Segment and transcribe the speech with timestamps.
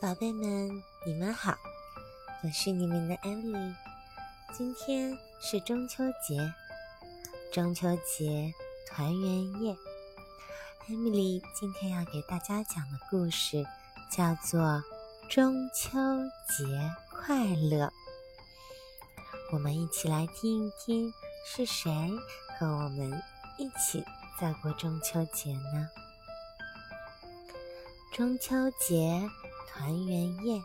[0.00, 1.56] 宝贝们，你们好，
[2.44, 3.74] 我是你们的艾米丽。
[4.56, 6.54] 今天是中秋节，
[7.52, 8.54] 中秋节
[8.86, 9.76] 团圆夜。
[10.86, 13.66] 艾米丽今天要给大家讲的故事
[14.08, 14.60] 叫做
[15.28, 15.98] 《中秋
[16.46, 16.64] 节
[17.10, 17.86] 快乐》。
[19.52, 21.12] 我们一起来听一听，
[21.44, 21.90] 是谁
[22.56, 23.20] 和我们
[23.58, 24.04] 一起
[24.40, 25.88] 在过中秋节呢？
[28.12, 29.30] 中秋节
[29.68, 30.60] 团圆夜，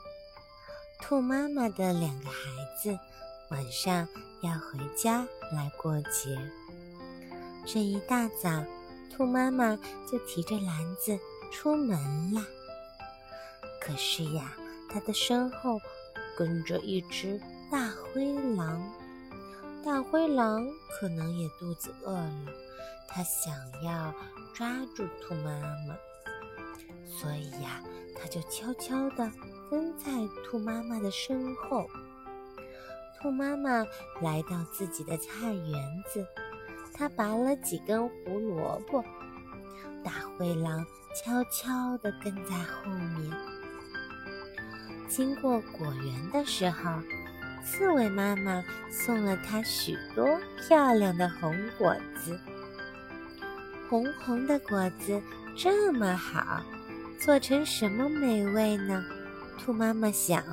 [1.01, 2.35] 兔妈妈的两个孩
[2.81, 2.97] 子
[3.49, 4.07] 晚上
[4.41, 6.35] 要回家来过节。
[7.65, 8.63] 这一大早，
[9.11, 9.75] 兔妈妈
[10.11, 11.19] 就提着篮子
[11.51, 12.41] 出门了。
[13.79, 14.53] 可是呀，
[14.89, 15.79] 它的身后
[16.35, 17.39] 跟着一只
[17.71, 18.81] 大灰狼。
[19.85, 22.45] 大灰狼可能也肚子饿了，
[23.07, 24.11] 它想要
[24.55, 25.51] 抓住兔妈
[25.87, 25.95] 妈。
[27.19, 27.81] 所以呀，
[28.19, 29.31] 他就悄悄地
[29.69, 30.05] 跟在
[30.43, 31.87] 兔妈妈的身后。
[33.21, 33.85] 兔妈妈
[34.21, 36.25] 来到自己的菜园子，
[36.93, 39.03] 她拔了几根胡萝卜。
[40.03, 43.31] 大灰狼悄悄地跟在后面。
[45.07, 46.99] 经过果园的时候，
[47.63, 48.61] 刺猬妈妈
[48.91, 50.27] 送了它许多
[50.57, 52.37] 漂亮的红果子。
[53.89, 55.21] 红红的果子
[55.55, 56.61] 这么好。
[57.23, 59.01] 做成什么美味呢？
[59.57, 60.43] 兔妈妈想。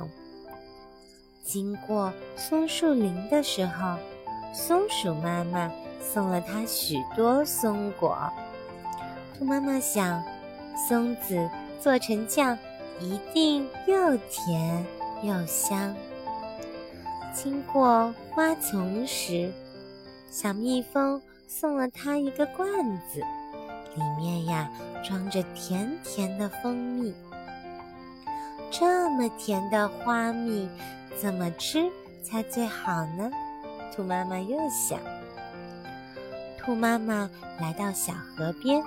[1.43, 3.97] 经过松树林的时候，
[4.53, 8.17] 松鼠妈妈送了它许多松果。
[9.37, 10.23] 兔妈妈想，
[10.87, 11.49] 松子
[11.81, 12.57] 做成酱
[13.01, 14.85] 一定又甜
[15.23, 15.93] 又香。
[17.33, 19.51] 经过花丛时，
[20.29, 22.65] 小蜜蜂送了它一个罐
[23.13, 23.21] 子。
[23.95, 24.69] 里面呀
[25.03, 27.13] 装着甜甜的蜂蜜，
[28.71, 30.69] 这么甜的花蜜
[31.19, 31.89] 怎么吃
[32.23, 33.29] 才最好呢？
[33.93, 34.99] 兔妈妈又想。
[36.57, 38.81] 兔妈妈来到小河边，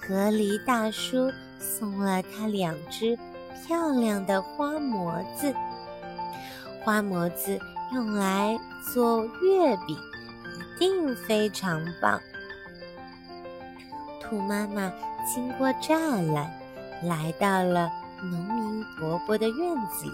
[0.00, 3.18] 河狸大叔送了它两只
[3.66, 5.54] 漂亮的花模子，
[6.84, 7.58] 花模子
[7.92, 8.58] 用来
[8.92, 12.20] 做月饼，一定非常棒。
[14.30, 14.92] 兔妈妈
[15.26, 16.48] 经过栅栏，
[17.02, 17.90] 来到了
[18.22, 20.12] 农民伯伯的院子里。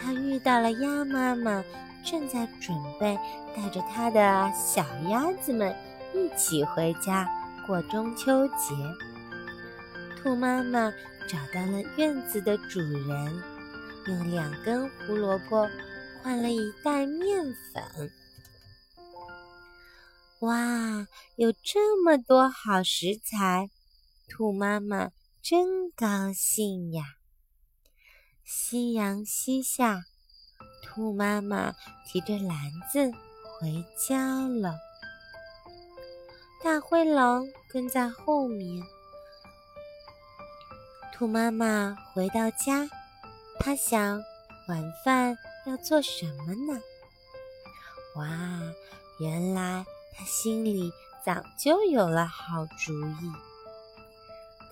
[0.00, 1.62] 他遇到了鸭妈妈，
[2.02, 3.18] 正在准备
[3.54, 5.76] 带着他的小鸭子们
[6.14, 7.28] 一起回家
[7.66, 8.74] 过中秋节。
[10.22, 10.90] 兔妈妈
[11.28, 13.42] 找到了院子的主人，
[14.06, 15.68] 用两根胡萝卜
[16.22, 18.10] 换了一袋面粉。
[20.40, 23.70] 哇，有这么多好食材，
[24.28, 25.10] 兔妈妈
[25.40, 27.16] 真高兴呀！
[28.44, 30.02] 夕阳西下，
[30.82, 31.72] 兔妈妈
[32.06, 32.54] 提着篮
[32.92, 33.10] 子
[33.58, 34.76] 回家了。
[36.62, 38.82] 大灰狼跟在后面。
[41.14, 42.90] 兔妈妈回到家，
[43.58, 44.22] 她想
[44.68, 46.78] 晚饭要做什么呢？
[48.16, 48.60] 哇，
[49.18, 49.86] 原来。
[50.16, 50.92] 他心里
[51.24, 53.32] 早就有了好主意。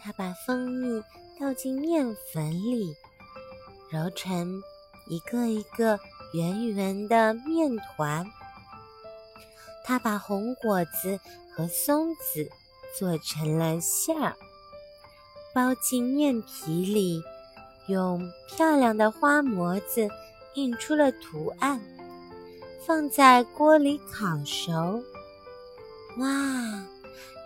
[0.01, 1.03] 他把蜂蜜
[1.39, 2.95] 倒进面粉里，
[3.91, 4.63] 揉成
[5.07, 5.99] 一个一个
[6.33, 8.27] 圆圆的面团。
[9.85, 11.21] 他把红果子
[11.55, 12.51] 和松子
[12.99, 14.35] 做成了馅儿，
[15.55, 17.23] 包进面皮里，
[17.89, 20.09] 用漂亮的花模子
[20.55, 21.81] 印出了图案，
[22.87, 25.03] 放在锅里烤熟。
[26.19, 26.29] 哇，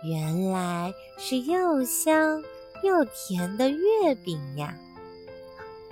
[0.03, 2.43] 原来是又香
[2.83, 4.75] 又甜的月饼呀！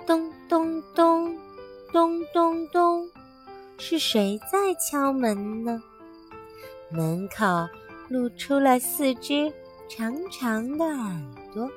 [0.06, 1.36] 咚咚咚，
[1.92, 3.10] 咚咚咚，
[3.78, 5.82] 是谁在敲门呢？
[6.90, 7.44] 门口
[8.08, 9.52] 露出了四只
[9.88, 11.20] 长长的耳
[11.52, 11.68] 朵，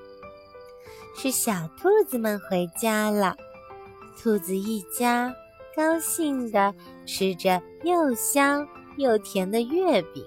[1.17, 3.35] 是小兔子们回家了。
[4.21, 5.33] 兔子一家
[5.75, 6.73] 高兴地
[7.05, 8.67] 吃着又香
[8.97, 10.23] 又甜的月饼。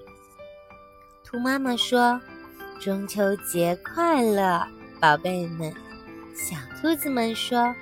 [1.35, 2.17] 兔妈妈说
[2.79, 4.65] ：“中秋节快乐，
[5.01, 5.69] 宝贝们！”
[6.33, 7.75] 小兔子们说：“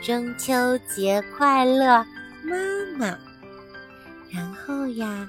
[0.00, 2.06] 中秋节快乐，
[2.44, 2.54] 妈
[2.96, 3.18] 妈！”
[4.30, 5.28] 然后呀，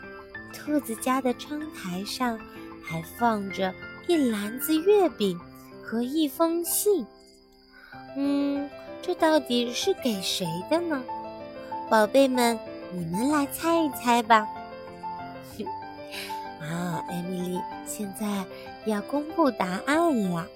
[0.53, 2.37] 兔子家的窗台上
[2.83, 3.73] 还放着
[4.05, 5.39] 一篮子月饼
[5.83, 7.03] 和一封信。
[8.15, 8.69] 嗯，
[9.01, 11.03] 这到底是给谁的呢？
[11.89, 12.55] 宝贝们，
[12.91, 14.47] 你们来猜一猜吧。
[16.63, 18.25] 啊，艾米丽现在
[18.85, 20.47] 要公布答案了。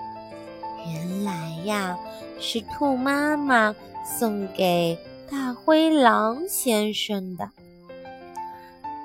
[0.86, 1.98] 原来呀，
[2.39, 3.75] 是兔妈妈
[4.06, 4.98] 送给
[5.30, 7.50] 大灰狼先生的。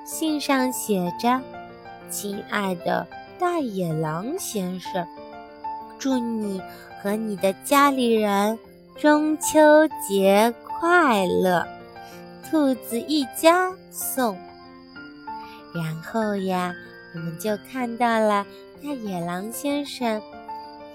[0.05, 1.41] 信上写着
[2.09, 3.05] ：“亲爱的
[3.39, 5.05] 大野狼先生，
[5.97, 6.61] 祝你
[7.01, 8.57] 和你的家里人
[8.95, 9.59] 中秋
[10.07, 11.65] 节快乐！
[12.49, 14.37] 兔子一家送。”
[15.73, 16.73] 然后呀，
[17.13, 18.45] 我们就看到了
[18.81, 20.21] 大野狼先生。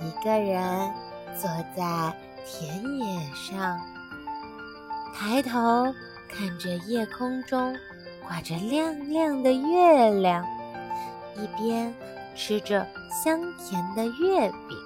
[0.00, 0.92] 一个人
[1.40, 2.14] 坐在
[2.46, 3.80] 田野上，
[5.14, 5.92] 抬头
[6.28, 7.76] 看着夜空中
[8.26, 10.44] 挂着亮亮的月亮，
[11.36, 11.92] 一边
[12.36, 14.78] 吃着香甜的月饼。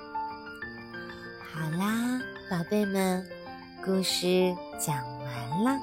[1.52, 2.20] 好啦，
[2.50, 3.26] 宝贝们，
[3.84, 5.80] 故事讲完了。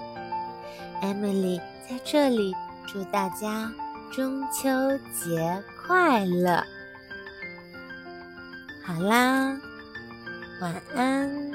[1.01, 2.55] Emily 在这里
[2.87, 3.71] 祝大家
[4.11, 4.69] 中秋
[5.13, 6.63] 节快乐。
[8.83, 9.55] 好啦，
[10.61, 11.51] 晚安。